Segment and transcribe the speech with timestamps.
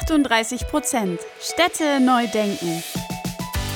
[0.00, 2.82] 38 Prozent Städte neu denken.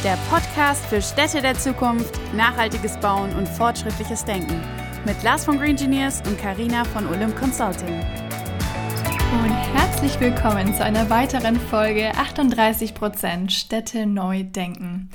[0.03, 4.61] Der Podcast für Städte der Zukunft, nachhaltiges Bauen und fortschrittliches Denken.
[5.05, 8.01] Mit Lars von Green Engineers und Karina von Olymp Consulting.
[9.45, 15.11] Und herzlich willkommen zu einer weiteren Folge 38 Prozent Städte neu denken.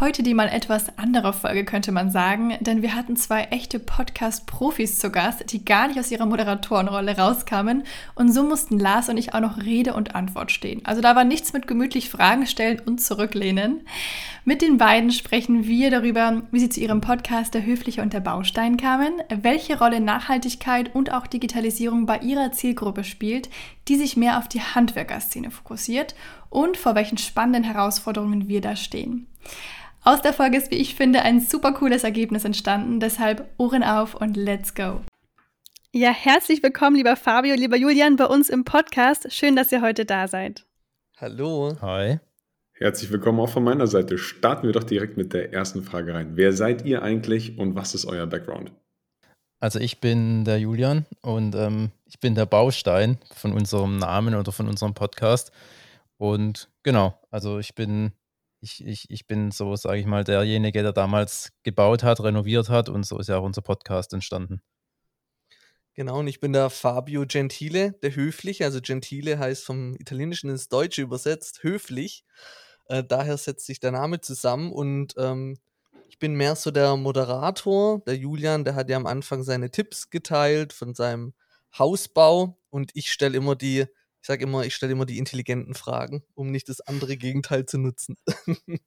[0.00, 4.98] Heute die mal etwas andere Folge, könnte man sagen, denn wir hatten zwei echte Podcast-Profis
[4.98, 7.84] zu Gast, die gar nicht aus ihrer Moderatorenrolle rauskamen
[8.16, 10.84] und so mussten Lars und ich auch noch Rede und Antwort stehen.
[10.84, 13.82] Also da war nichts mit gemütlich Fragen stellen und zurücklehnen.
[14.44, 18.20] Mit den beiden sprechen wir darüber, wie sie zu ihrem Podcast Der Höfliche und der
[18.20, 23.48] Baustein kamen, welche Rolle Nachhaltigkeit und auch Digitalisierung bei ihrer Zielgruppe spielt,
[23.86, 26.16] die sich mehr auf die Handwerkerszene fokussiert
[26.50, 29.28] und vor welchen spannenden Herausforderungen wir da stehen.
[30.06, 33.00] Aus der Folge ist, wie ich finde, ein super cooles Ergebnis entstanden.
[33.00, 35.00] Deshalb Ohren auf und let's go.
[35.92, 39.32] Ja, herzlich willkommen, lieber Fabio, lieber Julian, bei uns im Podcast.
[39.32, 40.66] Schön, dass ihr heute da seid.
[41.16, 41.78] Hallo.
[41.80, 42.20] Hi.
[42.74, 44.18] Herzlich willkommen auch von meiner Seite.
[44.18, 46.36] Starten wir doch direkt mit der ersten Frage rein.
[46.36, 48.72] Wer seid ihr eigentlich und was ist euer Background?
[49.58, 54.52] Also ich bin der Julian und ähm, ich bin der Baustein von unserem Namen oder
[54.52, 55.50] von unserem Podcast.
[56.18, 58.12] Und genau, also ich bin
[58.64, 62.88] ich, ich, ich bin so, sage ich mal, derjenige, der damals gebaut hat, renoviert hat
[62.88, 64.62] und so ist ja auch unser Podcast entstanden.
[65.92, 68.64] Genau, und ich bin der Fabio Gentile, der Höfliche.
[68.64, 72.24] Also Gentile heißt vom Italienischen ins Deutsche übersetzt höflich.
[72.86, 75.58] Äh, daher setzt sich der Name zusammen und ähm,
[76.08, 78.02] ich bin mehr so der Moderator.
[78.06, 81.34] Der Julian, der hat ja am Anfang seine Tipps geteilt von seinem
[81.78, 83.86] Hausbau und ich stelle immer die
[84.24, 87.76] ich sage immer, ich stelle immer die intelligenten Fragen, um nicht das andere Gegenteil zu
[87.76, 88.16] nutzen.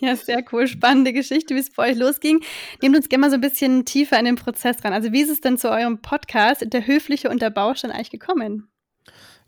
[0.00, 0.66] Ja, sehr cool.
[0.66, 2.42] Spannende Geschichte, wie es bei euch losging.
[2.80, 4.92] Nehmt uns gerne mal so ein bisschen tiefer in den Prozess ran.
[4.92, 8.68] Also, wie ist es denn zu eurem Podcast, der Höfliche und der Baustein, eigentlich gekommen?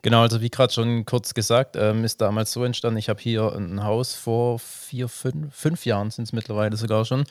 [0.02, 3.52] Genau, also wie gerade schon kurz gesagt, ähm, ist damals so entstanden, ich habe hier
[3.56, 7.24] ein Haus vor vier, fünf, fünf Jahren sind es mittlerweile sogar schon,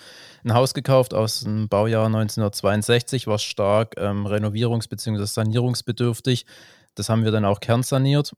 [0.43, 5.23] ein Haus gekauft aus dem Baujahr 1962, war stark ähm, renovierungs- bzw.
[5.23, 6.45] sanierungsbedürftig.
[6.95, 8.33] Das haben wir dann auch kernsaniert.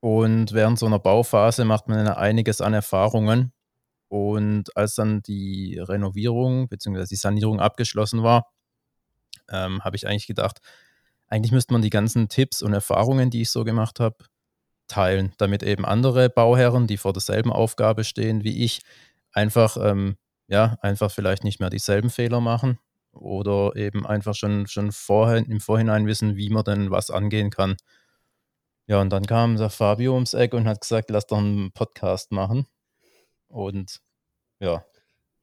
[0.00, 3.52] Und während so einer Bauphase macht man einiges an Erfahrungen.
[4.08, 7.06] Und als dann die Renovierung bzw.
[7.08, 8.50] die Sanierung abgeschlossen war,
[9.50, 10.60] ähm, habe ich eigentlich gedacht,
[11.28, 14.16] eigentlich müsste man die ganzen Tipps und Erfahrungen, die ich so gemacht habe,
[14.88, 18.82] teilen, damit eben andere Bauherren, die vor derselben Aufgabe stehen wie ich,
[19.32, 20.16] einfach, ähm,
[20.48, 22.78] ja, einfach vielleicht nicht mehr dieselben Fehler machen
[23.14, 27.76] oder eben einfach schon, schon vorher, im Vorhinein wissen, wie man denn was angehen kann.
[28.86, 32.32] Ja, und dann kam der Fabio ums Eck und hat gesagt, lass doch einen Podcast
[32.32, 32.66] machen.
[33.48, 34.00] Und
[34.60, 34.84] ja.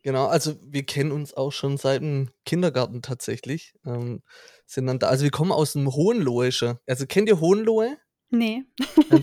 [0.04, 3.74] Genau, also wir kennen uns auch schon seit dem Kindergarten tatsächlich.
[3.86, 4.22] Ähm,
[4.66, 6.80] sind dann da, also wir kommen aus dem Hohenlohische.
[6.88, 7.98] Also kennt ihr Hohenlohe?
[8.32, 8.64] Nee.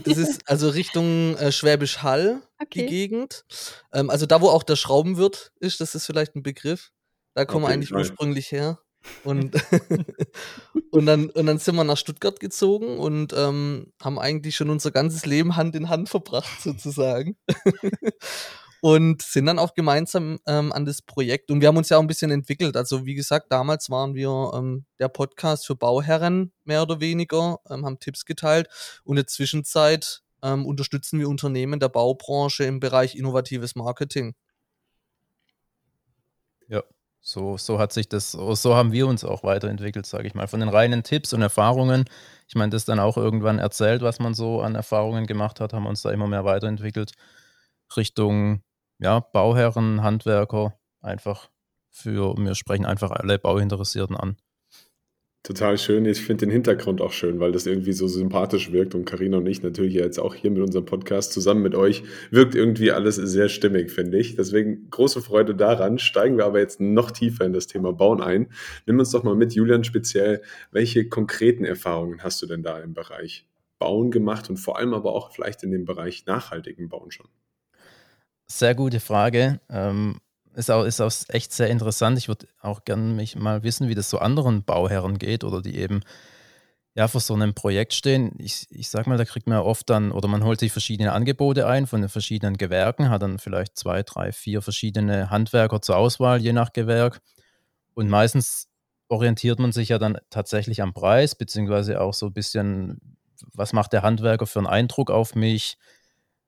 [0.04, 2.82] das ist also Richtung äh, Schwäbisch Hall, okay.
[2.82, 3.44] die Gegend.
[3.92, 6.92] Ähm, also da, wo auch der Schraubenwirt ist, das ist vielleicht ein Begriff.
[7.38, 8.80] Da kommen wir eigentlich ursprünglich her.
[9.22, 9.54] Und,
[10.90, 14.90] und, dann, und dann sind wir nach Stuttgart gezogen und ähm, haben eigentlich schon unser
[14.90, 17.36] ganzes Leben Hand in Hand verbracht, sozusagen.
[18.80, 21.52] und sind dann auch gemeinsam ähm, an das Projekt.
[21.52, 22.76] Und wir haben uns ja auch ein bisschen entwickelt.
[22.76, 27.86] Also, wie gesagt, damals waren wir ähm, der Podcast für Bauherren, mehr oder weniger, ähm,
[27.86, 28.66] haben Tipps geteilt.
[29.04, 34.34] Und in der Zwischenzeit ähm, unterstützen wir Unternehmen der Baubranche im Bereich innovatives Marketing.
[37.28, 40.48] So, so hat sich das, so haben wir uns auch weiterentwickelt, sage ich mal.
[40.48, 42.06] Von den reinen Tipps und Erfahrungen.
[42.48, 45.86] Ich meine, das dann auch irgendwann erzählt, was man so an Erfahrungen gemacht hat, haben
[45.86, 47.12] uns da immer mehr weiterentwickelt.
[47.96, 48.62] Richtung
[48.98, 51.50] ja, Bauherren, Handwerker, einfach
[51.90, 54.38] für, wir sprechen einfach alle Bauinteressierten an.
[55.44, 56.04] Total schön.
[56.04, 58.94] Ich finde den Hintergrund auch schön, weil das irgendwie so sympathisch wirkt.
[58.94, 62.54] Und Karina und ich natürlich jetzt auch hier mit unserem Podcast zusammen mit euch wirkt
[62.54, 64.34] irgendwie alles sehr stimmig, finde ich.
[64.34, 65.98] Deswegen große Freude daran.
[65.98, 68.48] Steigen wir aber jetzt noch tiefer in das Thema Bauen ein.
[68.86, 70.42] Nimm uns doch mal mit, Julian, speziell.
[70.70, 73.46] Welche konkreten Erfahrungen hast du denn da im Bereich
[73.78, 77.28] Bauen gemacht und vor allem aber auch vielleicht in dem Bereich nachhaltigen Bauen schon?
[78.46, 79.60] Sehr gute Frage.
[79.70, 80.18] Ähm
[80.58, 82.18] ist auch, ist auch echt sehr interessant.
[82.18, 85.76] Ich würde auch gerne mich mal wissen, wie das so anderen Bauherren geht oder die
[85.78, 86.00] eben
[86.94, 88.32] ja vor so einem Projekt stehen.
[88.38, 91.66] Ich, ich sag mal, da kriegt man oft dann, oder man holt sich verschiedene Angebote
[91.68, 96.42] ein von den verschiedenen Gewerken, hat dann vielleicht zwei, drei, vier verschiedene Handwerker zur Auswahl,
[96.42, 97.20] je nach Gewerk.
[97.94, 98.68] Und meistens
[99.08, 103.16] orientiert man sich ja dann tatsächlich am Preis, beziehungsweise auch so ein bisschen,
[103.54, 105.78] was macht der Handwerker für einen Eindruck auf mich?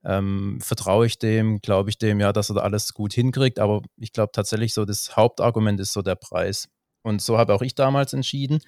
[0.05, 3.59] Ähm, vertraue ich dem, glaube ich dem, ja, dass er da alles gut hinkriegt.
[3.59, 6.69] Aber ich glaube tatsächlich so, das Hauptargument ist so der Preis.
[7.03, 8.61] Und so habe auch ich damals entschieden.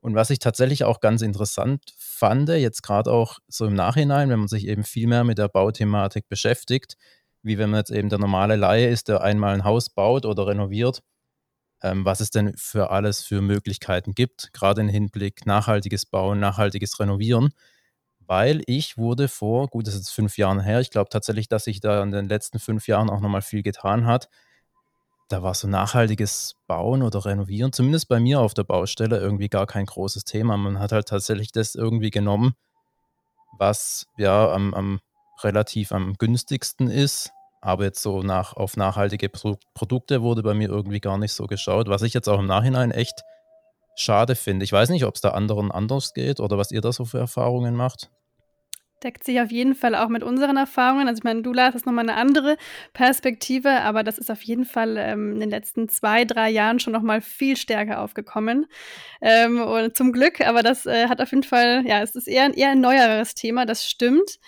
[0.00, 4.38] Und was ich tatsächlich auch ganz interessant fand, jetzt gerade auch so im Nachhinein, wenn
[4.38, 6.96] man sich eben viel mehr mit der Bauthematik beschäftigt,
[7.42, 10.46] wie wenn man jetzt eben der normale Laie ist, der einmal ein Haus baut oder
[10.46, 11.02] renoviert,
[11.82, 16.98] ähm, was es denn für alles für Möglichkeiten gibt, gerade im Hinblick nachhaltiges Bauen, nachhaltiges
[17.00, 17.52] Renovieren.
[18.26, 21.80] Weil ich wurde vor, gut, das ist fünf Jahren her, ich glaube tatsächlich, dass sich
[21.80, 24.28] da in den letzten fünf Jahren auch nochmal viel getan hat.
[25.28, 29.66] Da war so nachhaltiges Bauen oder Renovieren, zumindest bei mir auf der Baustelle, irgendwie gar
[29.66, 30.56] kein großes Thema.
[30.56, 32.54] Man hat halt tatsächlich das irgendwie genommen,
[33.58, 35.00] was ja am, am
[35.42, 40.68] relativ am günstigsten ist, aber jetzt so nach, auf nachhaltige Pro Produkte wurde bei mir
[40.68, 43.22] irgendwie gar nicht so geschaut, was ich jetzt auch im Nachhinein echt
[43.96, 44.64] schade finde.
[44.64, 47.18] Ich weiß nicht, ob es da anderen anders geht oder was ihr da so für
[47.18, 48.10] Erfahrungen macht.
[49.06, 51.06] Deckt sich auf jeden Fall auch mit unseren Erfahrungen.
[51.06, 52.56] Also ich meine, du Lars hast nochmal eine andere
[52.92, 56.92] Perspektive, aber das ist auf jeden Fall ähm, in den letzten zwei, drei Jahren schon
[56.92, 58.66] nochmal viel stärker aufgekommen.
[59.20, 62.52] Ähm, und zum Glück, aber das äh, hat auf jeden Fall, ja, es ist eher,
[62.56, 64.40] eher ein neueres Thema, das stimmt.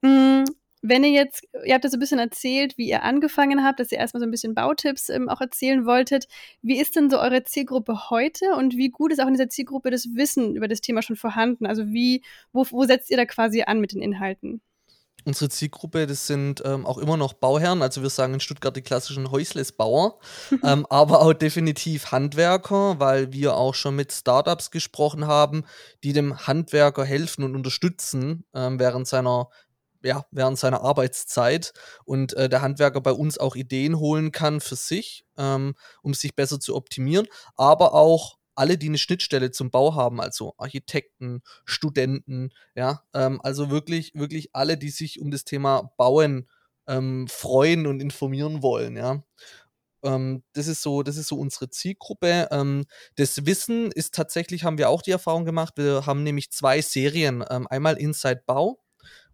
[0.00, 0.46] Mhm
[0.82, 3.92] wenn ihr jetzt, ihr habt ja so ein bisschen erzählt, wie ihr angefangen habt, dass
[3.92, 6.26] ihr erstmal so ein bisschen Bautipps ähm, auch erzählen wolltet.
[6.60, 9.90] Wie ist denn so eure Zielgruppe heute und wie gut ist auch in dieser Zielgruppe
[9.90, 11.66] das Wissen über das Thema schon vorhanden?
[11.66, 14.60] Also wie, wo, wo setzt ihr da quasi an mit den Inhalten?
[15.24, 18.82] Unsere Zielgruppe, das sind ähm, auch immer noch Bauherren, also wir sagen in Stuttgart die
[18.82, 20.18] klassischen Häuslesbauer,
[20.64, 25.62] ähm, aber auch definitiv Handwerker, weil wir auch schon mit Startups gesprochen haben,
[26.02, 29.48] die dem Handwerker helfen und unterstützen ähm, während seiner
[30.02, 31.72] ja, während seiner Arbeitszeit
[32.04, 36.34] und äh, der Handwerker bei uns auch Ideen holen kann für sich, ähm, um sich
[36.34, 37.26] besser zu optimieren,
[37.56, 43.70] aber auch alle, die eine Schnittstelle zum Bau haben, also Architekten, Studenten, ja, ähm, also
[43.70, 46.48] wirklich, wirklich alle, die sich um das Thema Bauen
[46.86, 49.22] ähm, freuen und informieren wollen, ja.
[50.04, 52.48] Ähm, das ist so, das ist so unsere Zielgruppe.
[52.50, 52.84] Ähm,
[53.16, 55.74] das Wissen ist tatsächlich, haben wir auch die Erfahrung gemacht.
[55.76, 57.44] Wir haben nämlich zwei Serien.
[57.48, 58.81] Ähm, einmal Inside Bau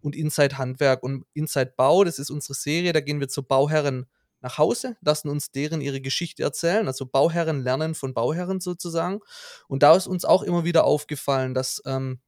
[0.00, 2.04] und Inside Handwerk und Inside Bau.
[2.04, 2.92] Das ist unsere Serie.
[2.92, 4.06] Da gehen wir zu Bauherren
[4.40, 9.20] nach Hause, lassen uns deren ihre Geschichte erzählen, also Bauherren lernen von Bauherren sozusagen.
[9.66, 12.20] Und da ist uns auch immer wieder aufgefallen, dass ähm,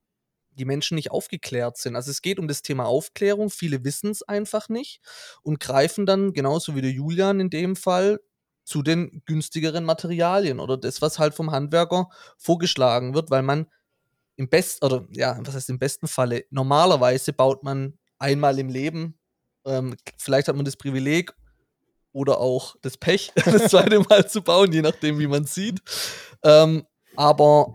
[0.53, 1.97] die Menschen nicht aufgeklärt sind.
[1.97, 3.51] Also es geht um das Thema Aufklärung.
[3.51, 5.01] Viele wissen es einfach nicht
[5.43, 8.21] und greifen dann, genauso wie der Julian in dem Fall,
[8.65, 13.67] zu den günstigeren Materialien oder das, was halt vom Handwerker vorgeschlagen wird, weil man
[14.41, 19.19] im besten, oder ja, was heißt im besten Falle, normalerweise baut man einmal im Leben,
[19.67, 21.35] ähm, vielleicht hat man das Privileg
[22.13, 25.81] oder auch das Pech, das zweite Mal zu bauen, je nachdem, wie man sieht.
[26.43, 27.75] Ähm, aber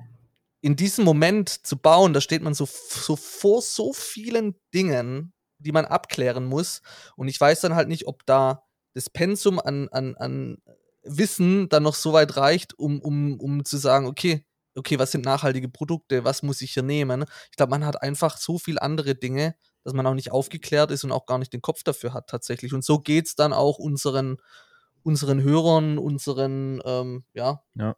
[0.62, 5.72] in diesem Moment zu bauen, da steht man so, so vor so vielen Dingen, die
[5.72, 6.82] man abklären muss.
[7.16, 8.64] Und ich weiß dann halt nicht, ob da
[8.96, 10.58] das Pensum an, an, an
[11.04, 14.44] Wissen dann noch so weit reicht, um, um, um zu sagen, okay,
[14.76, 17.26] okay, was sind nachhaltige Produkte, was muss ich hier nehmen?
[17.50, 21.04] Ich glaube, man hat einfach so viele andere Dinge, dass man auch nicht aufgeklärt ist
[21.04, 22.74] und auch gar nicht den Kopf dafür hat tatsächlich.
[22.74, 24.38] Und so geht es dann auch unseren,
[25.04, 27.96] unseren Hörern, unseren, ähm, ja, ja.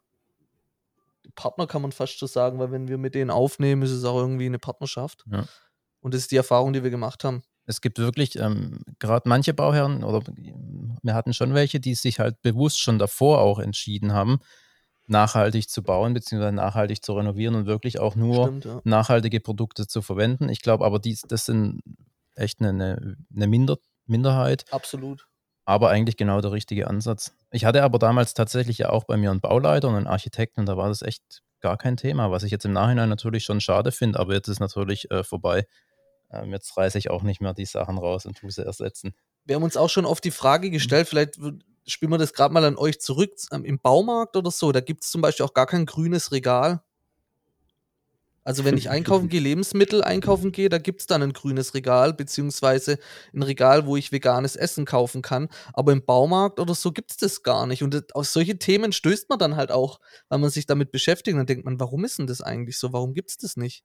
[1.34, 4.18] Partner kann man fast so sagen, weil wenn wir mit denen aufnehmen, ist es auch
[4.18, 5.24] irgendwie eine Partnerschaft.
[5.30, 5.44] Ja.
[6.00, 7.42] Und das ist die Erfahrung, die wir gemacht haben.
[7.66, 10.22] Es gibt wirklich ähm, gerade manche Bauherren oder
[11.02, 14.38] wir hatten schon welche, die sich halt bewusst schon davor auch entschieden haben,
[15.08, 18.80] nachhaltig zu bauen, beziehungsweise nachhaltig zu renovieren und wirklich auch nur Stimmt, ja.
[18.84, 20.48] nachhaltige Produkte zu verwenden.
[20.48, 21.80] Ich glaube aber, dies, das sind
[22.34, 24.64] echt eine, eine Minder, Minderheit.
[24.70, 25.26] Absolut.
[25.64, 27.32] Aber eigentlich genau der richtige Ansatz.
[27.50, 30.66] Ich hatte aber damals tatsächlich ja auch bei mir einen Bauleiter und einen Architekten und
[30.66, 33.92] da war das echt gar kein Thema, was ich jetzt im Nachhinein natürlich schon schade
[33.92, 35.66] finde, aber jetzt ist natürlich äh, vorbei.
[36.30, 39.14] Ähm, jetzt reiße ich auch nicht mehr die Sachen raus und tue sie ersetzen.
[39.44, 41.38] Wir haben uns auch schon oft die Frage gestellt, vielleicht
[41.88, 45.04] spielen wir das gerade mal an euch zurück, ähm, im Baumarkt oder so, da gibt
[45.04, 46.82] es zum Beispiel auch gar kein grünes Regal.
[48.44, 52.14] Also wenn ich einkaufen gehe, Lebensmittel einkaufen gehe, da gibt es dann ein grünes Regal,
[52.14, 52.98] beziehungsweise
[53.34, 55.48] ein Regal, wo ich veganes Essen kaufen kann.
[55.74, 57.82] Aber im Baumarkt oder so gibt es das gar nicht.
[57.82, 61.34] Und auf solche Themen stößt man dann halt auch, weil man sich damit beschäftigt.
[61.34, 62.92] Und dann denkt man, warum ist denn das eigentlich so?
[62.94, 63.84] Warum gibt es das nicht?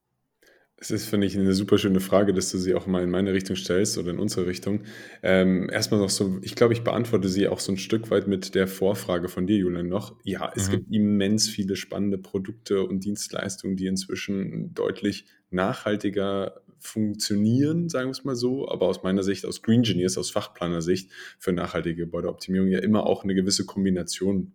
[0.77, 3.31] Es ist, finde ich, eine super schöne Frage, dass du sie auch mal in meine
[3.31, 4.81] Richtung stellst oder in unsere Richtung.
[5.21, 8.53] Ähm, erstmal noch so, ich glaube, ich beantworte sie auch so ein Stück weit mit
[8.53, 10.17] der Vorfrage von dir, Julian, noch.
[10.23, 10.71] Ja, es mhm.
[10.71, 18.25] gibt immens viele spannende Produkte und Dienstleistungen, die inzwischen deutlich nachhaltiger funktionieren, sagen wir es
[18.25, 22.79] mal so, aber aus meiner Sicht, aus Green Engineers, aus Fachplaner-Sicht für nachhaltige Gebäudeoptimierung ja
[22.79, 24.53] immer auch eine gewisse Kombination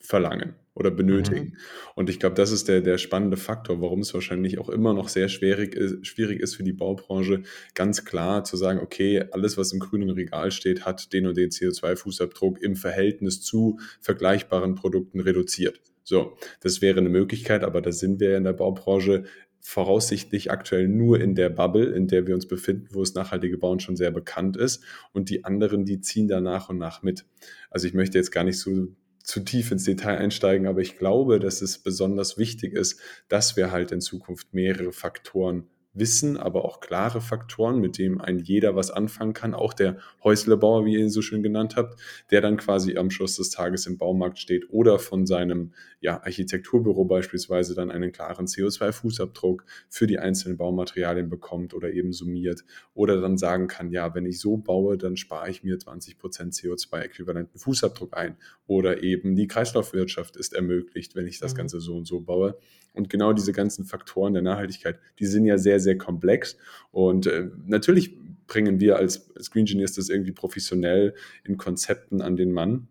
[0.00, 1.44] verlangen oder benötigen.
[1.44, 1.56] Mhm.
[1.94, 5.08] Und ich glaube, das ist der, der spannende Faktor, warum es wahrscheinlich auch immer noch
[5.08, 7.42] sehr schwierig ist, schwierig ist für die Baubranche,
[7.74, 11.50] ganz klar zu sagen, okay, alles, was im grünen Regal steht, hat den und den
[11.50, 15.80] CO2-Fußabdruck im Verhältnis zu vergleichbaren Produkten reduziert.
[16.02, 19.24] So, das wäre eine Möglichkeit, aber da sind wir ja in der Baubranche
[19.60, 23.78] voraussichtlich aktuell nur in der Bubble, in der wir uns befinden, wo das nachhaltige Bauen
[23.78, 24.82] schon sehr bekannt ist.
[25.12, 27.26] Und die anderen, die ziehen da nach und nach mit.
[27.68, 28.88] Also ich möchte jetzt gar nicht so
[29.30, 33.70] zu tief ins Detail einsteigen, aber ich glaube, dass es besonders wichtig ist, dass wir
[33.70, 38.90] halt in Zukunft mehrere Faktoren Wissen, aber auch klare Faktoren, mit dem ein jeder was
[38.90, 41.98] anfangen kann, auch der Häuslebauer, wie ihr ihn so schön genannt habt,
[42.30, 47.04] der dann quasi am Schluss des Tages im Baumarkt steht oder von seinem ja, Architekturbüro
[47.04, 53.36] beispielsweise dann einen klaren CO2-Fußabdruck für die einzelnen Baumaterialien bekommt oder eben summiert oder dann
[53.36, 58.16] sagen kann, ja, wenn ich so baue, dann spare ich mir 20 Prozent CO2-äquivalenten Fußabdruck
[58.16, 61.58] ein oder eben die Kreislaufwirtschaft ist ermöglicht, wenn ich das mhm.
[61.58, 62.56] Ganze so und so baue.
[62.92, 66.56] Und genau diese ganzen Faktoren der Nachhaltigkeit, die sind ja sehr, sehr komplex.
[66.90, 72.52] Und äh, natürlich bringen wir als, Green Engineers das irgendwie professionell in Konzepten an den
[72.52, 72.88] Mann.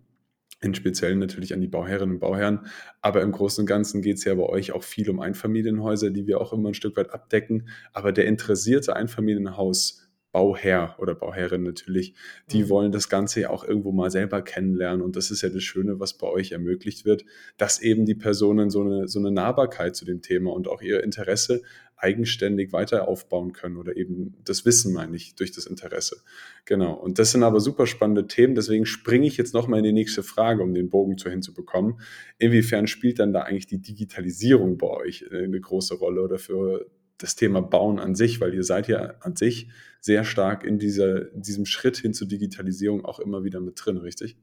[0.61, 2.67] In Speziellen natürlich an die Bauherrinnen und Bauherren.
[3.01, 6.27] Aber im Großen und Ganzen geht es ja bei euch auch viel um Einfamilienhäuser, die
[6.27, 7.69] wir auch immer ein Stück weit abdecken.
[7.93, 12.13] Aber der interessierte Einfamilienhaus Bauherr oder Bauherrin natürlich,
[12.51, 12.69] die mhm.
[12.69, 15.01] wollen das Ganze ja auch irgendwo mal selber kennenlernen.
[15.01, 17.25] Und das ist ja das Schöne, was bei euch ermöglicht wird,
[17.57, 21.03] dass eben die Personen so eine, so eine Nahbarkeit zu dem Thema und auch ihr
[21.03, 21.63] Interesse
[21.99, 26.17] eigenständig weiter aufbauen können oder eben das Wissen, meine ich, durch das Interesse.
[26.65, 26.93] Genau.
[26.93, 28.55] Und das sind aber super spannende Themen.
[28.55, 31.99] Deswegen springe ich jetzt nochmal in die nächste Frage, um den Bogen zu hinzubekommen.
[32.37, 37.35] Inwiefern spielt dann da eigentlich die Digitalisierung bei euch eine große Rolle oder für das
[37.35, 39.67] Thema Bauen an sich, weil ihr seid ja an sich
[39.99, 43.97] sehr stark in, dieser, in diesem Schritt hin zur Digitalisierung auch immer wieder mit drin,
[43.97, 44.37] richtig?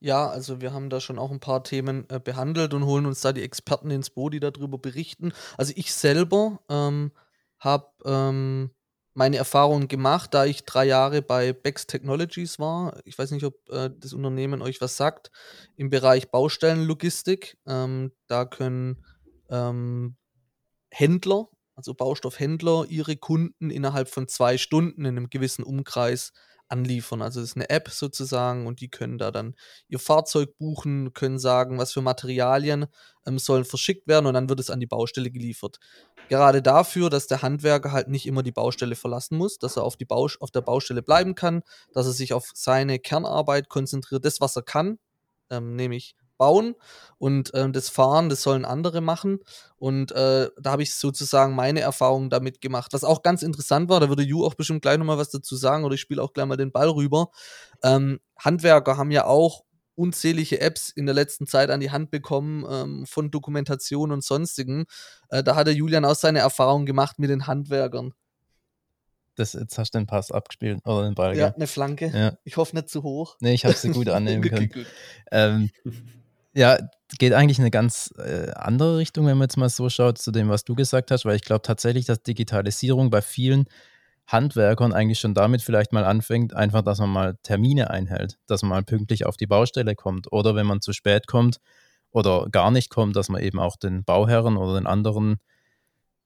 [0.00, 3.22] Ja, also wir haben da schon auch ein paar Themen äh, behandelt und holen uns
[3.22, 5.32] da die Experten ins Boot, die darüber berichten.
[5.56, 7.12] Also ich selber ähm,
[7.58, 8.70] habe ähm,
[9.14, 13.00] meine Erfahrungen gemacht, da ich drei Jahre bei Bex Technologies war.
[13.04, 15.30] Ich weiß nicht, ob äh, das Unternehmen euch was sagt.
[15.76, 17.56] Im Bereich Baustellenlogistik.
[17.66, 19.02] Ähm, da können
[19.48, 20.16] ähm,
[20.90, 26.32] Händler, also Baustoffhändler, ihre Kunden innerhalb von zwei Stunden in einem gewissen Umkreis
[26.68, 27.22] anliefern.
[27.22, 29.54] Also es ist eine App sozusagen und die können da dann
[29.88, 32.86] ihr Fahrzeug buchen, können sagen, was für Materialien
[33.26, 35.78] ähm, sollen verschickt werden und dann wird es an die Baustelle geliefert.
[36.28, 39.96] Gerade dafür, dass der Handwerker halt nicht immer die Baustelle verlassen muss, dass er auf,
[39.96, 44.40] die Baust auf der Baustelle bleiben kann, dass er sich auf seine Kernarbeit konzentriert, das,
[44.40, 44.98] was er kann,
[45.50, 46.74] ähm, nämlich bauen
[47.18, 49.40] und äh, das Fahren, das sollen andere machen.
[49.76, 52.92] Und äh, da habe ich sozusagen meine Erfahrungen damit gemacht.
[52.92, 55.84] Was auch ganz interessant war, da würde Ju auch bestimmt gleich nochmal was dazu sagen
[55.84, 57.30] oder ich spiele auch gleich mal den Ball rüber.
[57.82, 59.64] Ähm, Handwerker haben ja auch
[59.94, 64.84] unzählige Apps in der letzten Zeit an die Hand bekommen ähm, von Dokumentation und sonstigen.
[65.30, 68.12] Äh, da hat der Julian auch seine Erfahrungen gemacht mit den Handwerkern.
[69.36, 71.36] Das, jetzt hast du den Pass abgespielt oder den Ball.
[71.36, 72.10] Ja, eine Flanke.
[72.14, 72.38] Ja.
[72.44, 73.36] Ich hoffe nicht zu hoch.
[73.40, 74.86] Nee, ich habe sie gut annehmen können.
[75.30, 75.70] Ähm,
[76.56, 76.78] ja,
[77.18, 80.32] geht eigentlich in eine ganz äh, andere Richtung, wenn man jetzt mal so schaut, zu
[80.32, 83.66] dem, was du gesagt hast, weil ich glaube tatsächlich, dass Digitalisierung bei vielen
[84.26, 88.70] Handwerkern eigentlich schon damit vielleicht mal anfängt, einfach, dass man mal Termine einhält, dass man
[88.70, 91.58] mal pünktlich auf die Baustelle kommt oder wenn man zu spät kommt
[92.10, 95.36] oder gar nicht kommt, dass man eben auch den Bauherren oder den anderen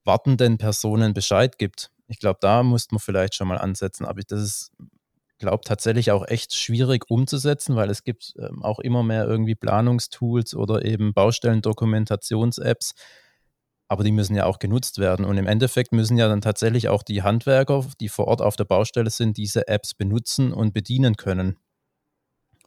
[0.05, 1.91] wartenden Personen Bescheid gibt.
[2.07, 4.71] Ich glaube, da muss man vielleicht schon mal ansetzen, aber das ist
[5.41, 10.55] glaube tatsächlich auch echt schwierig umzusetzen, weil es gibt ähm, auch immer mehr irgendwie Planungstools
[10.55, 12.93] oder eben Baustellen-Dokumentations-Apps,
[13.89, 15.25] aber die müssen ja auch genutzt werden.
[15.25, 18.63] Und im Endeffekt müssen ja dann tatsächlich auch die Handwerker, die vor Ort auf der
[18.63, 21.57] Baustelle sind, diese Apps benutzen und bedienen können.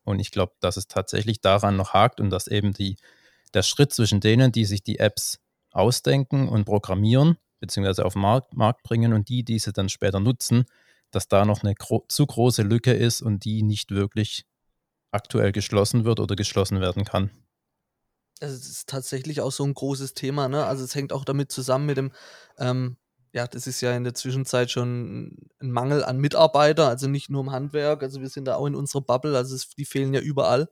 [0.02, 2.97] Und ich glaube, dass es tatsächlich daran noch hakt und dass eben die,
[3.54, 5.38] der Schritt zwischen denen, die sich die Apps
[5.71, 10.21] ausdenken und programmieren, beziehungsweise auf den Markt, Markt bringen und die, die sie dann später
[10.21, 10.66] nutzen,
[11.14, 14.44] dass da noch eine gro zu große Lücke ist und die nicht wirklich
[15.11, 17.30] aktuell geschlossen wird oder geschlossen werden kann.
[18.40, 20.66] Es ist tatsächlich auch so ein großes Thema, ne?
[20.66, 22.12] Also es hängt auch damit zusammen mit dem,
[22.59, 22.97] ähm,
[23.33, 27.42] ja, das ist ja in der Zwischenzeit schon ein Mangel an Mitarbeiter, also nicht nur
[27.42, 30.21] im Handwerk, also wir sind da auch in unserer Bubble, also es, die fehlen ja
[30.21, 30.68] überall.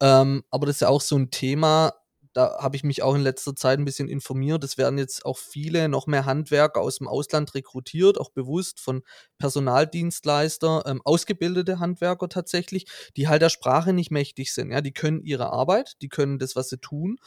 [0.00, 1.94] Ähm, aber das ist ja auch so ein Thema,
[2.40, 4.64] da habe ich mich auch in letzter Zeit ein bisschen informiert.
[4.64, 9.02] Es werden jetzt auch viele, noch mehr Handwerker aus dem Ausland rekrutiert, auch bewusst von
[9.38, 12.86] Personaldienstleister, ähm, ausgebildete Handwerker tatsächlich,
[13.18, 14.70] die halt der Sprache nicht mächtig sind.
[14.70, 17.18] Ja, die können ihre Arbeit, die können das, was sie tun.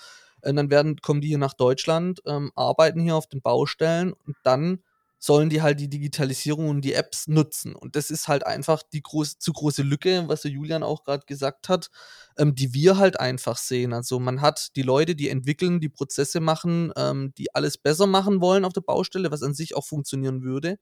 [0.41, 4.35] Und dann werden, kommen die hier nach Deutschland, ähm, arbeiten hier auf den Baustellen und
[4.43, 4.79] dann
[5.23, 7.75] sollen die halt die Digitalisierung und die Apps nutzen.
[7.75, 11.25] Und das ist halt einfach die groß, zu große Lücke, was der Julian auch gerade
[11.25, 11.89] gesagt hat,
[12.37, 13.93] ähm, die wir halt einfach sehen.
[13.93, 18.41] Also man hat die Leute, die entwickeln, die Prozesse machen, ähm, die alles besser machen
[18.41, 20.77] wollen auf der Baustelle, was an sich auch funktionieren würde.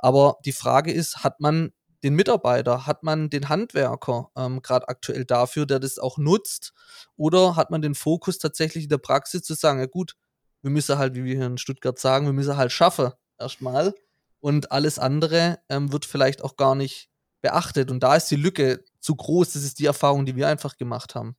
[0.00, 1.70] Aber die Frage ist, hat man
[2.02, 2.86] den Mitarbeiter?
[2.86, 6.72] Hat man den Handwerker ähm, gerade aktuell dafür, der das auch nutzt?
[7.14, 10.16] Oder hat man den Fokus tatsächlich in der Praxis zu sagen, ja gut,
[10.62, 13.94] wir müssen halt, wie wir hier in Stuttgart sagen, wir müssen halt schaffen erstmal.
[14.40, 17.90] Und alles andere ähm, wird vielleicht auch gar nicht beachtet.
[17.90, 19.52] Und da ist die Lücke zu groß.
[19.54, 21.36] Das ist die Erfahrung, die wir einfach gemacht haben.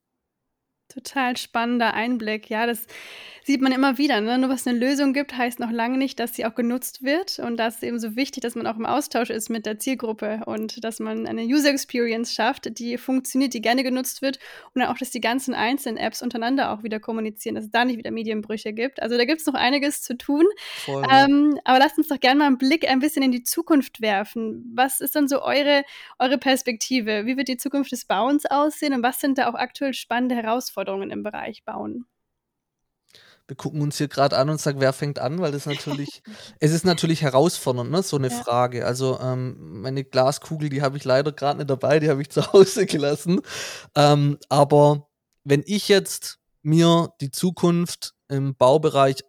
[0.90, 2.50] Total spannender Einblick.
[2.50, 2.88] Ja, das
[3.44, 4.20] sieht man immer wieder.
[4.20, 4.38] Ne?
[4.38, 7.40] Nur was eine Lösung gibt, heißt noch lange nicht, dass sie auch genutzt wird.
[7.40, 10.42] Und das ist eben so wichtig, dass man auch im Austausch ist mit der Zielgruppe
[10.46, 14.40] und dass man eine User Experience schafft, die funktioniert, die gerne genutzt wird
[14.74, 17.86] und dann auch, dass die ganzen einzelnen Apps untereinander auch wieder kommunizieren, dass es da
[17.86, 19.02] nicht wieder Medienbrüche gibt.
[19.02, 20.46] Also da gibt es noch einiges zu tun.
[21.10, 24.72] Ähm, aber lasst uns doch gerne mal einen Blick ein bisschen in die Zukunft werfen.
[24.74, 25.84] Was ist dann so eure,
[26.20, 27.26] eure Perspektive?
[27.26, 30.77] Wie wird die Zukunft des Bauens aussehen und was sind da auch aktuell spannende Herausforderungen?
[30.78, 32.06] Herausforderungen im Bereich Bauen?
[33.50, 36.22] wir gucken uns hier gerade an und sagen, wer fängt an, weil das natürlich,
[36.60, 38.36] es ist natürlich herausfordernd, ne, so eine ja.
[38.44, 38.86] Frage.
[38.86, 42.52] Also ähm, meine Glaskugel, die habe ich leider gerade nicht dabei, die habe ich zu
[42.52, 43.40] Hause gelassen.
[43.96, 45.08] Ähm, aber
[45.46, 49.24] wenn ich jetzt mir die Zukunft im Baubereich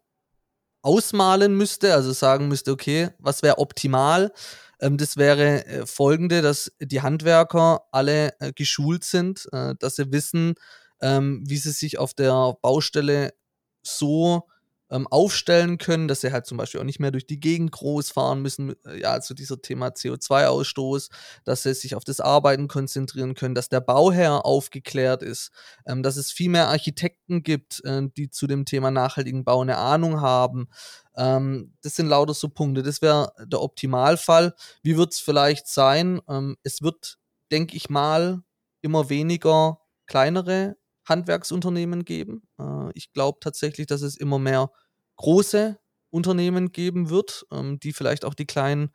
[0.82, 4.32] ausmalen müsste, also sagen müsste, okay, was wäre optimal?
[4.80, 10.10] Ähm, das wäre äh, folgende, dass die Handwerker alle äh, geschult sind, äh, dass sie
[10.12, 10.54] wissen,
[11.00, 13.34] ähm, wie sie sich auf der Baustelle
[13.82, 14.48] so
[14.90, 18.10] ähm, aufstellen können, dass sie halt zum Beispiel auch nicht mehr durch die Gegend groß
[18.10, 21.10] fahren müssen, äh, ja, also dieser Thema CO2-Ausstoß,
[21.44, 25.50] dass sie sich auf das Arbeiten konzentrieren können, dass der Bauherr aufgeklärt ist,
[25.86, 29.76] ähm, dass es viel mehr Architekten gibt, äh, die zu dem Thema nachhaltigen Bau eine
[29.76, 30.68] Ahnung haben.
[31.16, 32.82] Ähm, das sind lauter so Punkte.
[32.82, 34.54] Das wäre der Optimalfall.
[34.82, 36.20] Wie wird es vielleicht sein?
[36.28, 37.18] Ähm, es wird,
[37.52, 38.42] denke ich mal,
[38.80, 40.76] immer weniger kleinere
[41.08, 42.42] Handwerksunternehmen geben.
[42.58, 44.70] Äh, ich glaube tatsächlich, dass es immer mehr
[45.16, 45.78] große
[46.10, 48.90] Unternehmen geben wird, ähm, die vielleicht auch die kleinen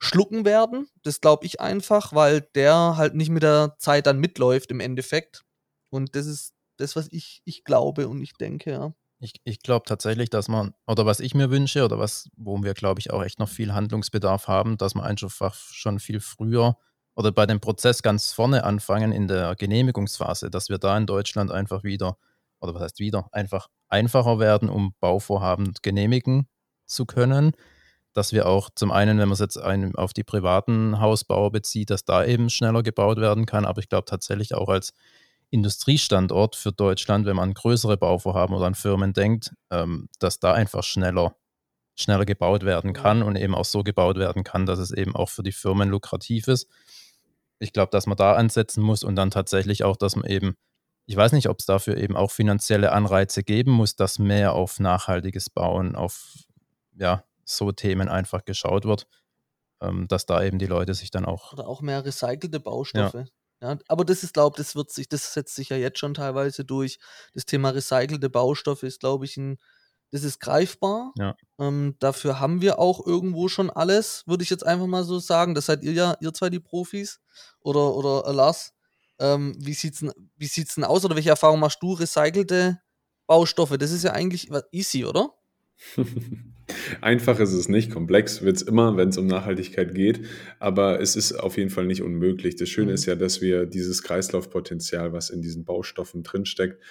[0.00, 0.88] schlucken werden.
[1.02, 5.42] Das glaube ich einfach, weil der halt nicht mit der Zeit dann mitläuft im Endeffekt.
[5.90, 8.94] Und das ist das, was ich, ich glaube und ich denke, ja.
[9.22, 12.72] Ich, ich glaube tatsächlich, dass man, oder was ich mir wünsche, oder was, wo wir,
[12.72, 16.78] glaube ich, auch echt noch viel Handlungsbedarf haben, dass man einfach schon viel früher
[17.20, 21.50] oder bei dem Prozess ganz vorne anfangen in der Genehmigungsphase, dass wir da in Deutschland
[21.50, 22.16] einfach wieder,
[22.60, 26.48] oder was heißt wieder, einfach einfacher werden, um Bauvorhaben genehmigen
[26.86, 27.52] zu können.
[28.14, 31.90] Dass wir auch zum einen, wenn man es jetzt ein, auf die privaten Hausbauer bezieht,
[31.90, 33.66] dass da eben schneller gebaut werden kann.
[33.66, 34.94] Aber ich glaube tatsächlich auch als
[35.50, 40.54] Industriestandort für Deutschland, wenn man an größere Bauvorhaben oder an Firmen denkt, ähm, dass da
[40.54, 41.36] einfach schneller
[41.96, 45.28] schneller gebaut werden kann und eben auch so gebaut werden kann, dass es eben auch
[45.28, 46.66] für die Firmen lukrativ ist
[47.60, 50.56] ich glaube, dass man da ansetzen muss und dann tatsächlich auch, dass man eben,
[51.06, 54.80] ich weiß nicht, ob es dafür eben auch finanzielle Anreize geben muss, dass mehr auf
[54.80, 56.34] nachhaltiges Bauen, auf
[56.94, 59.06] ja, so Themen einfach geschaut wird,
[59.80, 61.52] ähm, dass da eben die Leute sich dann auch.
[61.52, 63.14] Oder auch mehr recycelte Baustoffe.
[63.14, 63.24] Ja.
[63.62, 66.14] Ja, aber das ist, glaube ich, das wird sich, das setzt sich ja jetzt schon
[66.14, 66.98] teilweise durch.
[67.34, 69.58] Das Thema recycelte Baustoffe ist, glaube ich, ein
[70.10, 71.12] das ist greifbar.
[71.16, 71.36] Ja.
[71.58, 75.54] Ähm, dafür haben wir auch irgendwo schon alles, würde ich jetzt einfach mal so sagen.
[75.54, 77.20] Das seid ihr ja, ihr zwei die Profis.
[77.60, 78.72] Oder, oder äh, Lars,
[79.18, 81.04] ähm, wie sieht's denn, wie sieht's denn aus?
[81.04, 81.92] Oder welche Erfahrungen machst du?
[81.92, 82.80] Recycelte
[83.26, 85.32] Baustoffe, das ist ja eigentlich easy, oder?
[87.00, 90.26] Einfach ist es nicht, komplex wird es immer, wenn es um Nachhaltigkeit geht,
[90.58, 92.56] aber es ist auf jeden Fall nicht unmöglich.
[92.56, 92.94] Das Schöne mhm.
[92.94, 96.82] ist ja, dass wir dieses Kreislaufpotenzial, was in diesen Baustoffen drinsteckt,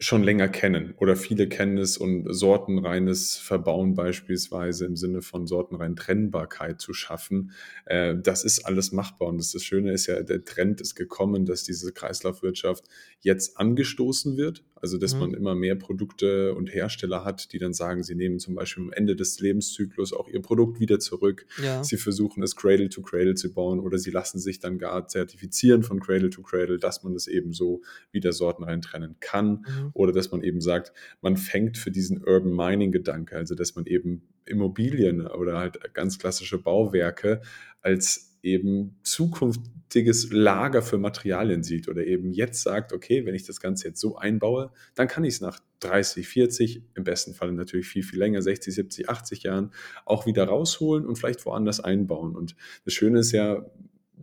[0.00, 5.96] schon länger kennen oder viele kennen es und sortenreines Verbauen beispielsweise im Sinne von sortenrein
[5.96, 7.50] Trennbarkeit zu schaffen,
[7.86, 9.28] äh, das ist alles machbar.
[9.28, 12.84] Und das, das Schöne ist ja, der Trend ist gekommen, dass diese Kreislaufwirtschaft
[13.20, 15.20] jetzt angestoßen wird, also dass mhm.
[15.20, 18.92] man immer mehr Produkte und Hersteller hat, die dann sagen, sie nehmen zum Beispiel am
[18.92, 21.84] Ende des Lebenszyklus auch ihr Produkt wieder zurück, ja.
[21.84, 25.82] sie versuchen es Cradle to Cradle zu bauen oder sie lassen sich dann gar zertifizieren
[25.82, 29.64] von Cradle to Cradle, dass man es eben so wieder sortenrein trennen kann.
[29.66, 33.74] Mhm oder dass man eben sagt, man fängt für diesen Urban Mining Gedanke, also dass
[33.74, 37.42] man eben Immobilien oder halt ganz klassische Bauwerke
[37.80, 43.60] als eben zukünftiges Lager für Materialien sieht oder eben jetzt sagt, okay, wenn ich das
[43.60, 47.86] Ganze jetzt so einbaue, dann kann ich es nach 30, 40, im besten Fall natürlich
[47.88, 49.72] viel, viel länger, 60, 70, 80 Jahren
[50.04, 52.36] auch wieder rausholen und vielleicht woanders einbauen.
[52.36, 53.64] Und das Schöne ist ja,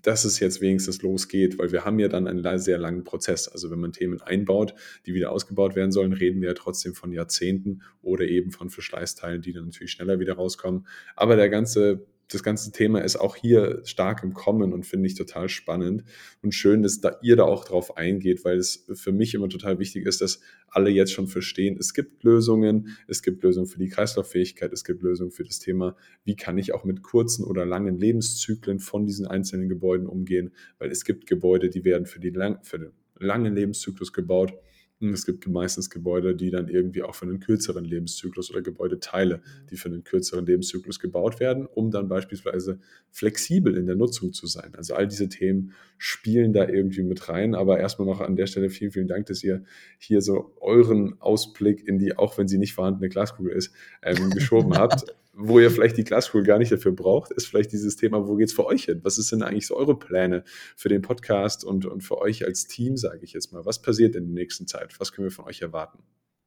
[0.01, 3.47] dass es jetzt wenigstens losgeht, weil wir haben ja dann einen sehr langen Prozess.
[3.47, 4.75] Also wenn man Themen einbaut,
[5.05, 9.41] die wieder ausgebaut werden sollen, reden wir ja trotzdem von Jahrzehnten oder eben von Verschleißteilen,
[9.41, 10.85] die dann natürlich schneller wieder rauskommen.
[11.15, 15.15] Aber der ganze das ganze Thema ist auch hier stark im Kommen und finde ich
[15.15, 16.03] total spannend
[16.41, 19.77] und schön, dass da ihr da auch drauf eingeht, weil es für mich immer total
[19.77, 23.89] wichtig ist, dass alle jetzt schon verstehen, es gibt Lösungen, es gibt Lösungen für die
[23.89, 27.97] Kreislauffähigkeit, es gibt Lösungen für das Thema, wie kann ich auch mit kurzen oder langen
[27.97, 32.59] Lebenszyklen von diesen einzelnen Gebäuden umgehen, weil es gibt Gebäude, die werden für, die lang,
[32.63, 34.53] für den langen Lebenszyklus gebaut
[35.01, 39.67] es gibt meistens Gebäude, die dann irgendwie auch für einen kürzeren Lebenszyklus oder Gebäudeteile, mhm.
[39.69, 42.79] die für einen kürzeren Lebenszyklus gebaut werden, um dann beispielsweise
[43.11, 44.73] flexibel in der Nutzung zu sein.
[44.75, 47.55] Also all diese Themen spielen da irgendwie mit rein.
[47.55, 49.63] Aber erstmal noch an der Stelle vielen, vielen Dank, dass ihr
[49.97, 54.73] hier so euren Ausblick in die, auch wenn sie nicht vorhandene Glaskugel ist, ähm, geschoben
[54.77, 55.05] habt
[55.37, 58.47] wo ihr vielleicht die Glaskugel gar nicht dafür braucht, ist vielleicht dieses Thema, wo geht
[58.47, 59.01] es für euch hin?
[59.03, 60.43] Was sind eigentlich so eure Pläne
[60.75, 63.65] für den Podcast und, und für euch als Team, sage ich jetzt mal?
[63.65, 64.97] Was passiert in der nächsten Zeit?
[64.99, 65.99] Was können wir von euch erwarten?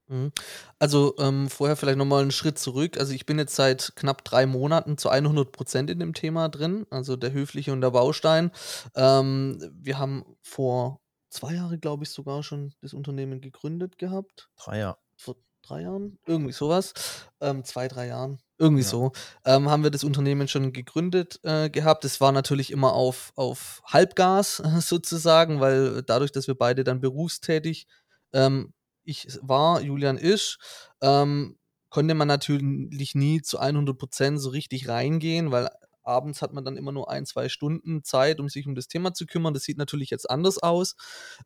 [0.09, 0.33] Mhm.
[0.79, 2.99] Also ähm, vorher vielleicht nochmal einen Schritt zurück.
[2.99, 6.87] Also ich bin jetzt seit knapp drei Monaten zu 100 Prozent in dem Thema drin,
[6.91, 8.51] also der höfliche und der Baustein.
[8.95, 14.49] Ähm, wir haben vor zwei Jahren, glaube ich, sogar schon das Unternehmen gegründet gehabt.
[14.57, 14.99] Drei Jahre.
[15.17, 16.95] Vor drei Jahren, irgendwie sowas.
[17.41, 18.39] Ähm, zwei, drei Jahren.
[18.59, 18.89] Irgendwie ja.
[18.89, 19.13] so.
[19.45, 22.05] Ähm, haben wir das Unternehmen schon gegründet äh, gehabt.
[22.05, 27.01] Es war natürlich immer auf, auf Halbgas äh, sozusagen, weil dadurch, dass wir beide dann
[27.01, 27.87] berufstätig,
[28.33, 28.73] ähm,
[29.05, 30.59] ich war, Julian ist,
[31.01, 31.57] ähm,
[31.89, 35.71] konnte man natürlich nie zu 100 Prozent so richtig reingehen, weil
[36.09, 39.15] abends hat man dann immer nur ein, zwei Stunden Zeit, um sich um das Thema
[39.15, 39.55] zu kümmern.
[39.55, 40.97] Das sieht natürlich jetzt anders aus.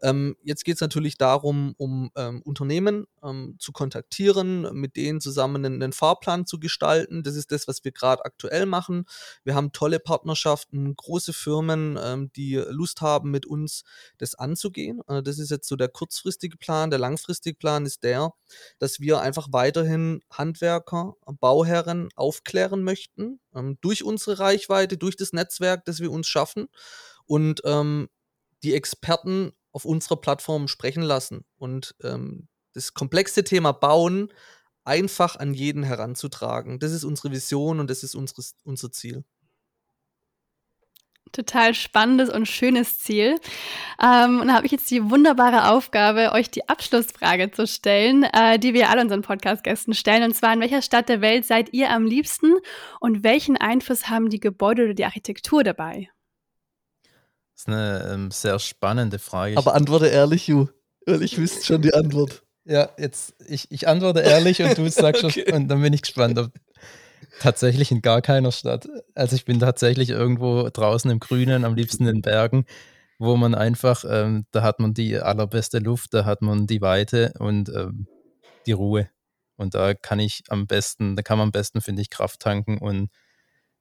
[0.01, 5.65] Ähm, jetzt geht es natürlich darum, um ähm, Unternehmen ähm, zu kontaktieren, mit denen zusammen
[5.65, 7.23] einen, einen, Fahrplan zu gestalten.
[7.23, 9.05] Das ist das, was wir gerade aktuell machen.
[9.45, 13.83] Wir haben tolle Partnerschaften, große Firmen, ähm, die Lust haben, mit uns
[14.19, 15.01] das anzugehen.
[15.09, 16.91] Äh, das ist jetzt so der kurzfristige Plan.
[16.91, 18.33] Der langfristige Plan ist der,
[18.79, 25.85] dass wir einfach weiterhin Handwerker, Bauherren aufklären möchten ähm, durch unsere Reichweite, durch das Netzwerk,
[25.85, 26.69] das wir uns schaffen
[27.27, 28.09] und ähm,
[28.63, 34.33] die Experten auf unserer Plattform sprechen lassen und ähm, das komplexe Thema Bauen
[34.85, 36.79] einfach an jeden heranzutragen.
[36.79, 39.25] Das ist unsere Vision und das ist unseres, unser Ziel
[41.33, 43.37] total spannendes und schönes Ziel.
[44.03, 48.59] Ähm, und da habe ich jetzt die wunderbare Aufgabe, euch die Abschlussfrage zu stellen, äh,
[48.59, 50.23] die wir alle unseren Podcast-Gästen stellen.
[50.23, 52.55] Und zwar, in welcher Stadt der Welt seid ihr am liebsten
[53.01, 56.09] und welchen Einfluss haben die Gebäude oder die Architektur dabei?
[57.55, 59.57] Das ist eine ähm, sehr spannende Frage.
[59.57, 60.69] Aber antworte ehrlich, Ju,
[61.07, 62.43] weil ich wüsste schon die Antwort.
[62.65, 65.45] Ja, jetzt, ich, ich antworte ehrlich und du sagst okay.
[65.47, 66.53] schon, und dann bin ich gespannt, ob
[67.41, 68.89] tatsächlich in gar keiner Stadt.
[69.15, 72.67] Also ich bin tatsächlich irgendwo draußen im Grünen, am liebsten in Bergen,
[73.19, 77.35] wo man einfach, ähm, da hat man die allerbeste Luft, da hat man die Weite
[77.39, 78.07] und ähm,
[78.67, 79.09] die Ruhe.
[79.57, 82.79] Und da kann ich am besten, da kann man am besten, finde ich, Kraft tanken
[82.79, 83.11] und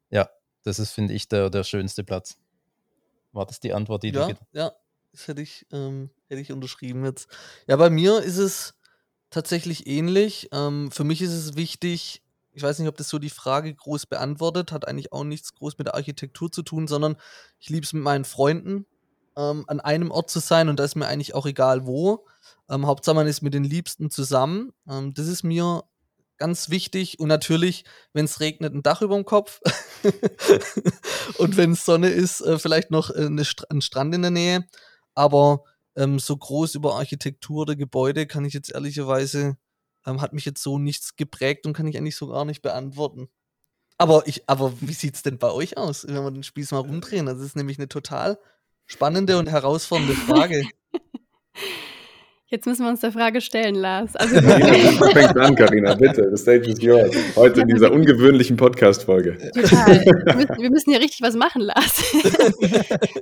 [0.10, 0.30] ja,
[0.64, 2.38] das ist, finde ich, der, der schönste Platz.
[3.32, 4.74] War das die Antwort, die ja, du Ja,
[5.12, 7.28] das hätte ich, ähm, hätte ich unterschrieben jetzt.
[7.68, 8.76] Ja, bei mir ist es
[9.30, 10.50] tatsächlich ähnlich.
[10.52, 12.22] Ähm, für mich ist es wichtig,
[12.54, 15.78] ich weiß nicht, ob das so die Frage groß beantwortet, hat eigentlich auch nichts groß
[15.78, 17.16] mit der Architektur zu tun, sondern
[17.60, 18.86] ich liebe es mit meinen Freunden
[19.38, 22.26] ähm, an einem Ort zu sein und da ist mir eigentlich auch egal wo.
[22.70, 24.74] Ähm, Hauptsache man ist mit den Liebsten zusammen.
[24.90, 25.84] Ähm, das ist mir
[26.38, 29.62] ganz wichtig und natürlich, wenn es regnet, ein Dach über dem Kopf
[31.38, 34.66] und wenn es Sonne ist, äh, vielleicht noch äh, St ein Strand in der Nähe.
[35.14, 35.64] Aber
[35.96, 39.58] ähm, so groß über Architektur oder Gebäude kann ich jetzt ehrlicherweise
[40.06, 43.30] ähm, hat mich jetzt so nichts geprägt und kann ich eigentlich so gar nicht beantworten.
[43.98, 46.80] Aber, ich, aber wie sieht es denn bei euch aus, wenn wir den Spieß mal
[46.80, 47.28] rumdrehen?
[47.28, 48.40] Das ist nämlich eine total
[48.88, 50.66] spannende und herausfordernde Frage.
[52.54, 54.14] Jetzt müssen wir uns der Frage stellen, Lars.
[54.18, 56.30] Also, Fängt an, Karina, bitte.
[56.36, 57.16] The stage is yours.
[57.38, 59.38] Heute in dieser ungewöhnlichen Podcast-Folge.
[59.54, 60.06] Total.
[60.06, 62.04] Wir müssen, wir müssen, ja richtig was machen, Lars.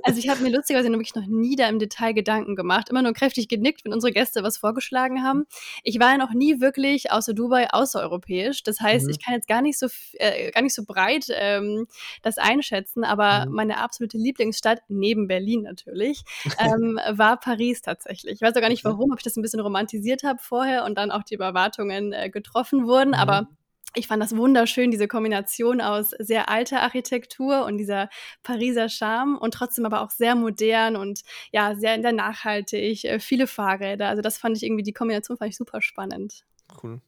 [0.02, 2.88] also ich habe mir lustigerweise wirklich noch nie da im Detail Gedanken gemacht.
[2.88, 5.46] Immer nur kräftig genickt, wenn unsere Gäste was vorgeschlagen haben.
[5.84, 8.64] Ich war ja noch nie wirklich außer Dubai außereuropäisch.
[8.64, 9.10] Das heißt, mhm.
[9.10, 11.86] ich kann jetzt gar nicht so, äh, gar nicht so breit ähm,
[12.22, 13.52] das einschätzen, aber mhm.
[13.52, 16.24] meine absolute Lieblingsstadt, neben Berlin natürlich,
[16.58, 18.34] ähm, war Paris tatsächlich.
[18.34, 21.10] Ich weiß auch gar nicht, warum ich das ein bisschen romantisiert habe vorher und dann
[21.10, 23.10] auch die Erwartungen äh, getroffen wurden.
[23.10, 23.14] Mhm.
[23.14, 23.48] Aber
[23.94, 28.08] ich fand das wunderschön, diese Kombination aus sehr alter Architektur und dieser
[28.42, 33.46] Pariser Charme und trotzdem aber auch sehr modern und ja, sehr, sehr nachhaltig, äh, viele
[33.46, 34.08] Fahrräder.
[34.08, 36.44] Also das fand ich irgendwie, die Kombination fand ich super spannend.
[36.82, 37.00] Cool.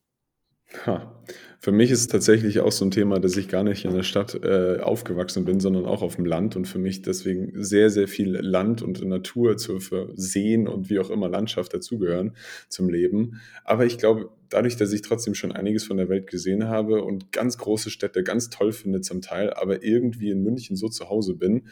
[0.87, 1.23] Ha.
[1.61, 4.03] Für mich ist es tatsächlich auch so ein Thema, dass ich gar nicht in der
[4.03, 8.09] Stadt äh, aufgewachsen bin, sondern auch auf dem Land und für mich deswegen sehr, sehr
[8.09, 12.33] viel Land und Natur zu versehen und wie auch immer Landschaft dazugehören
[12.69, 13.41] zum Leben.
[13.65, 17.31] Aber ich glaube, dadurch, dass ich trotzdem schon einiges von der Welt gesehen habe und
[17.31, 21.35] ganz große Städte ganz toll finde zum Teil, aber irgendwie in München so zu Hause
[21.35, 21.69] bin,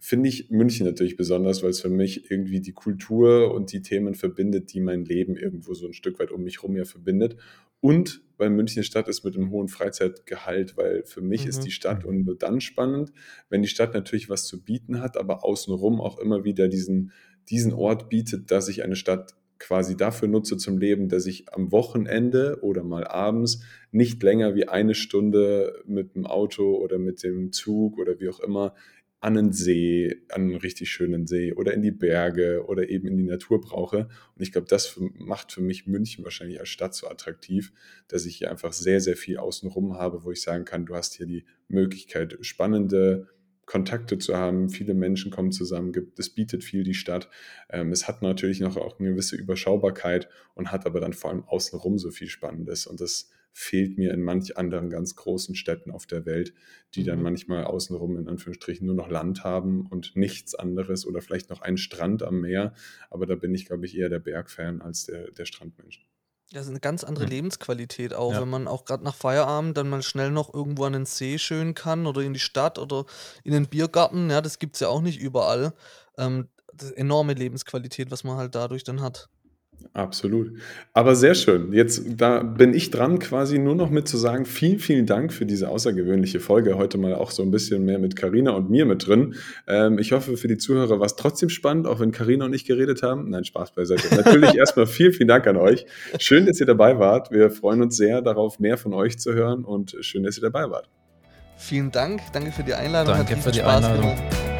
[0.00, 4.14] finde ich München natürlich besonders, weil es für mich irgendwie die Kultur und die Themen
[4.14, 7.36] verbindet, die mein Leben irgendwo so ein Stück weit um mich herum ja verbindet.
[7.80, 11.50] Und weil München Stadt ist mit einem hohen Freizeitgehalt, weil für mich mhm.
[11.50, 13.12] ist die Stadt und nur dann spannend,
[13.50, 17.12] wenn die Stadt natürlich was zu bieten hat, aber außenrum auch immer wieder diesen,
[17.50, 21.70] diesen Ort bietet, dass ich eine Stadt quasi dafür nutze zum Leben, dass ich am
[21.70, 23.62] Wochenende oder mal abends
[23.92, 28.40] nicht länger wie eine Stunde mit dem Auto oder mit dem Zug oder wie auch
[28.40, 28.74] immer
[29.20, 33.18] an einen See, an einen richtig schönen See oder in die Berge oder eben in
[33.18, 34.08] die Natur brauche.
[34.34, 37.72] Und ich glaube, das macht für mich München wahrscheinlich als Stadt so attraktiv,
[38.08, 41.14] dass ich hier einfach sehr, sehr viel außenrum habe, wo ich sagen kann, du hast
[41.14, 43.28] hier die Möglichkeit, spannende
[43.66, 44.70] Kontakte zu haben.
[44.70, 47.28] Viele Menschen kommen zusammen, es bietet viel die Stadt.
[47.68, 51.44] Ähm, es hat natürlich noch auch eine gewisse Überschaubarkeit und hat aber dann vor allem
[51.44, 52.86] außenrum so viel Spannendes.
[52.86, 56.54] Und das fehlt mir in manch anderen ganz großen Städten auf der Welt,
[56.94, 57.24] die dann mhm.
[57.24, 61.78] manchmal außenrum in Anführungsstrichen nur noch Land haben und nichts anderes oder vielleicht noch einen
[61.78, 62.74] Strand am Meer.
[63.10, 66.06] Aber da bin ich, glaube ich, eher der Bergfan als der, der Strandmensch.
[66.52, 67.30] Ja, ist eine ganz andere mhm.
[67.30, 68.40] Lebensqualität auch, ja.
[68.40, 71.74] wenn man auch gerade nach Feierabend dann mal schnell noch irgendwo an den See schön
[71.74, 73.04] kann oder in die Stadt oder
[73.44, 74.30] in den Biergarten.
[74.30, 75.74] Ja, das gibt es ja auch nicht überall.
[76.18, 76.48] Ähm,
[76.96, 79.28] enorme Lebensqualität, was man halt dadurch dann hat.
[79.92, 80.52] Absolut.
[80.92, 81.72] Aber sehr schön.
[81.72, 85.46] Jetzt da bin ich dran, quasi nur noch mit zu sagen, vielen, vielen Dank für
[85.46, 86.76] diese außergewöhnliche Folge.
[86.76, 89.34] Heute mal auch so ein bisschen mehr mit Karina und mir mit drin.
[89.66, 92.64] Ähm, ich hoffe, für die Zuhörer war es trotzdem spannend, auch wenn Karina und ich
[92.64, 93.30] geredet haben.
[93.30, 94.14] Nein, Spaß beiseite.
[94.14, 95.86] Natürlich erstmal vielen, vielen Dank an euch.
[96.18, 97.30] Schön, dass ihr dabei wart.
[97.32, 100.70] Wir freuen uns sehr darauf, mehr von euch zu hören und schön, dass ihr dabei
[100.70, 100.88] wart.
[101.56, 102.20] Vielen Dank.
[102.32, 103.14] Danke für die Einladung.
[103.14, 104.16] Danke für die Spaß Einladung.
[104.16, 104.59] Gemacht.